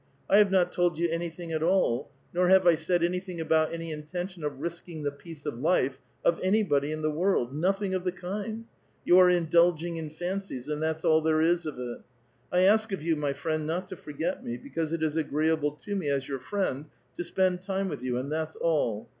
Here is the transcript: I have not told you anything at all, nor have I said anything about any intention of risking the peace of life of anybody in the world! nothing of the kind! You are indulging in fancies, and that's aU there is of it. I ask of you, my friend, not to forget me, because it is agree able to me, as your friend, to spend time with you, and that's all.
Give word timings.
I 0.27 0.37
have 0.37 0.49
not 0.49 0.71
told 0.71 0.97
you 0.97 1.07
anything 1.11 1.51
at 1.51 1.61
all, 1.61 2.09
nor 2.33 2.47
have 2.49 2.65
I 2.65 2.73
said 2.73 3.03
anything 3.03 3.39
about 3.39 3.71
any 3.71 3.91
intention 3.91 4.43
of 4.43 4.59
risking 4.59 5.03
the 5.03 5.11
peace 5.11 5.45
of 5.45 5.59
life 5.59 6.01
of 6.25 6.39
anybody 6.41 6.91
in 6.91 7.03
the 7.03 7.11
world! 7.11 7.53
nothing 7.53 7.93
of 7.93 8.03
the 8.03 8.11
kind! 8.11 8.65
You 9.05 9.19
are 9.19 9.29
indulging 9.29 9.97
in 9.97 10.09
fancies, 10.09 10.67
and 10.67 10.81
that's 10.81 11.05
aU 11.05 11.19
there 11.21 11.39
is 11.43 11.67
of 11.67 11.77
it. 11.77 11.99
I 12.51 12.61
ask 12.61 12.91
of 12.91 13.03
you, 13.03 13.15
my 13.15 13.33
friend, 13.33 13.67
not 13.67 13.87
to 13.89 13.95
forget 13.95 14.43
me, 14.43 14.57
because 14.57 14.91
it 14.91 15.03
is 15.03 15.17
agree 15.17 15.51
able 15.51 15.73
to 15.73 15.95
me, 15.95 16.09
as 16.09 16.27
your 16.27 16.39
friend, 16.39 16.85
to 17.15 17.23
spend 17.23 17.61
time 17.61 17.87
with 17.87 18.01
you, 18.01 18.17
and 18.17 18.31
that's 18.31 18.55
all. 18.55 19.07